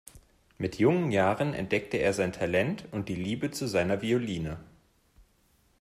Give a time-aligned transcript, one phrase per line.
[0.57, 4.57] Mit jungen Jahren entdeckte er sein Talent und die Liebe zu seiner Violine.